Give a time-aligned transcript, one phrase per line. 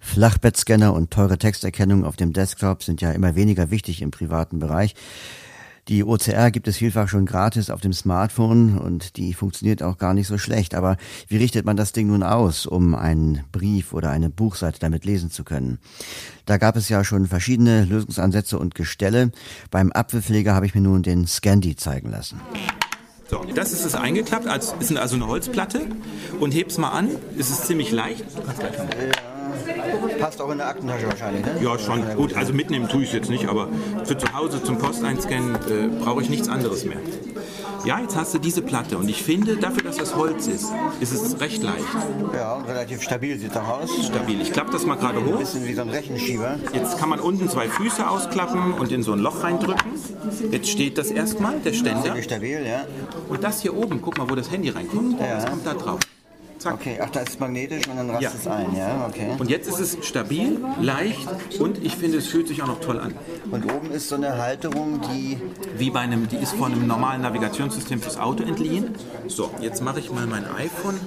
[0.00, 4.94] Flachbettscanner und teure Texterkennung auf dem Desktop sind ja immer weniger wichtig im privaten Bereich.
[5.88, 10.14] Die OCR gibt es vielfach schon gratis auf dem Smartphone und die funktioniert auch gar
[10.14, 10.74] nicht so schlecht.
[10.74, 10.96] Aber
[11.28, 15.30] wie richtet man das Ding nun aus, um einen Brief oder eine Buchseite damit lesen
[15.30, 15.78] zu können?
[16.46, 19.30] Da gab es ja schon verschiedene Lösungsansätze und Gestelle.
[19.70, 22.40] Beim Apfelpfleger habe ich mir nun den Scandy zeigen lassen.
[23.34, 25.80] So, das ist es eingeklappt, als ist also eine Holzplatte
[26.38, 27.10] und heb's mal an.
[27.36, 28.24] Es ist ziemlich leicht.
[28.36, 29.33] Du kannst gleich
[30.18, 31.56] Passt auch in der Aktentasche wahrscheinlich, ne?
[31.62, 32.02] Ja, schon.
[32.16, 33.68] Gut, also mitnehmen tue ich es jetzt nicht, aber
[34.04, 36.98] für zu Hause zum Posteinscannen äh, brauche ich nichts anderes mehr.
[37.84, 41.12] Ja, jetzt hast du diese Platte und ich finde, dafür, dass das Holz ist, ist
[41.12, 41.84] es recht leicht.
[42.34, 43.90] Ja, und relativ stabil sieht er aus.
[44.06, 44.40] Stabil.
[44.40, 45.38] Ich klappe das mal gerade Ein hoch.
[45.38, 46.56] bisschen wie so ein Rechenschieber.
[46.72, 49.92] Jetzt kann man unten zwei Füße ausklappen und in so ein Loch reindrücken.
[50.50, 52.16] Jetzt steht das erstmal, der Ständer.
[52.22, 52.86] Stabil, ja.
[53.28, 55.20] Und das hier oben, guck mal, wo das Handy reinkommt.
[55.20, 56.00] Das kommt da drauf.
[56.64, 56.74] Zack.
[56.74, 58.30] Okay, ach, da ist es magnetisch und dann rast Ja.
[58.34, 59.28] es ein, ja, okay.
[59.38, 61.28] Und jetzt ist es stabil, leicht
[61.60, 63.14] und ich finde, es fühlt sich auch noch toll an.
[63.50, 65.38] Und oben ist so eine Halterung, die
[65.76, 68.94] Wie bei einem, die ist von einem normalen Navigationssystem fürs Auto entliehen.
[69.28, 70.98] So, jetzt mache ich mal mein iPhone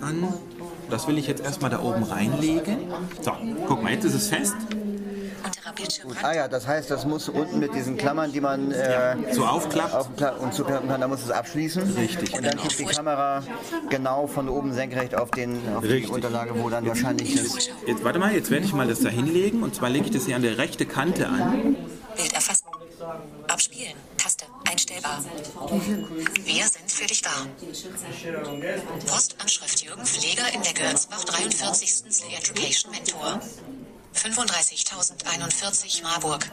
[0.00, 0.28] an.
[0.88, 2.78] Das will ich jetzt erstmal da oben reinlegen.
[3.20, 3.32] So,
[3.66, 4.54] guck mal, jetzt ist es fest.
[5.76, 6.24] Bildschirmrand.
[6.24, 9.94] Ah ja, das heißt, das muss unten mit diesen Klammern, die man äh, So aufklappt.
[9.94, 11.96] aufklappen und zuklappen kann, da muss es abschließen.
[11.96, 12.34] Richtig.
[12.34, 13.42] Und dann guckt die Kamera
[13.90, 16.06] genau von oben senkrecht auf, den, auf die.
[16.06, 17.68] Unterlage, wo dann wahrscheinlich das...
[17.86, 20.26] Jetzt warte mal, jetzt werde ich mal das da hinlegen und zwar lege ich das
[20.26, 21.76] hier an der rechte Kante an.
[22.16, 22.64] Bild erfassen.
[23.48, 23.94] Abspielen.
[24.16, 24.46] Taste.
[24.68, 25.22] Einstellbar.
[26.44, 27.30] Wir sind für dich da.
[29.06, 31.90] Postanschrift Jürgen Pfleger in der Görzbach 43.
[31.90, 33.40] Slay Education Mentor.
[34.16, 36.46] 35.041 Marburg.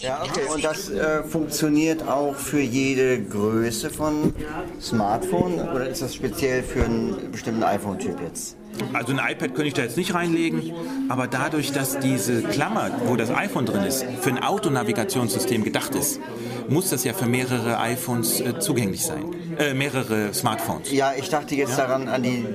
[0.00, 0.46] Ja, okay.
[0.52, 4.34] Und das äh, funktioniert auch für jede Größe von
[4.80, 8.56] Smartphone oder ist das speziell für einen bestimmten iPhone-Typ jetzt?
[8.92, 10.72] Also ein iPad könnte ich da jetzt nicht reinlegen,
[11.08, 16.20] aber dadurch, dass diese Klammer, wo das iPhone drin ist, für ein Autonavigationssystem gedacht ist,
[16.68, 19.34] muss das ja für mehrere iPhones äh, zugänglich sein.
[19.58, 20.90] Äh, mehrere Smartphones.
[20.92, 22.46] Ja, ich dachte jetzt daran an die,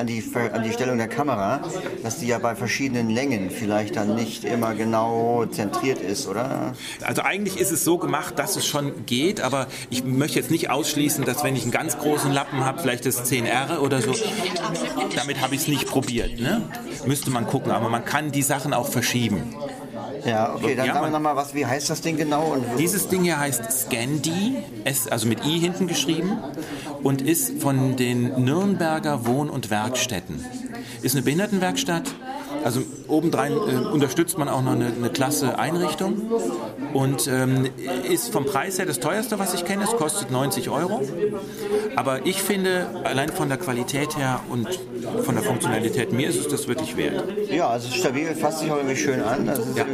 [0.00, 1.60] an, die, an die Stellung der Kamera,
[2.02, 6.72] dass die ja bei verschiedenen Längen vielleicht dann nicht immer genau zentriert ist, oder?
[7.02, 10.70] Also eigentlich ist es so gemacht, dass es schon geht, aber ich möchte jetzt nicht
[10.70, 14.14] ausschließen, dass wenn ich einen ganz großen Lappen habe, vielleicht das 10R oder so,
[15.14, 16.40] damit habe ich es nicht probiert.
[16.40, 16.62] Ne?
[17.06, 19.54] Müsste man gucken, aber man kann die Sachen auch verschieben.
[20.24, 22.52] Ja, okay, dann Ja, sagen wir nochmal, was, wie heißt das Ding genau?
[22.52, 26.38] Und Dieses Ding hier heißt Scandi, S, also mit I hinten geschrieben,
[27.02, 30.44] und ist von den Nürnberger Wohn- und Werkstätten.
[31.02, 32.04] Ist eine Behindertenwerkstatt.
[32.64, 33.56] Also obendrein äh,
[33.92, 36.20] unterstützt man auch noch eine, eine klasse Einrichtung
[36.92, 37.68] und ähm,
[38.08, 39.84] ist vom Preis her das teuerste, was ich kenne.
[39.84, 41.00] Es kostet 90 Euro.
[41.96, 44.68] Aber ich finde, allein von der Qualität her und
[45.24, 47.24] von der Funktionalität, mir ist es das wirklich wert.
[47.50, 49.46] ja, also es ist stabil, fasst sich auch irgendwie schön an.
[49.46, 49.84] Das, ist Ja.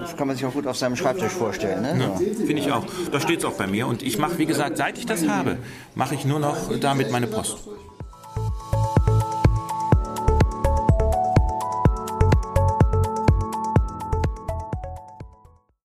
[0.00, 1.82] das kann man sich auch gut auf seinem Schreibtisch vorstellen.
[1.82, 2.10] Ne?
[2.18, 2.24] So.
[2.46, 2.84] Finde ich auch.
[3.10, 3.86] Da steht es auch bei mir.
[3.86, 5.58] Und ich mache, wie gesagt, seit ich das habe,
[5.94, 7.58] mache ich nur noch damit meine Post.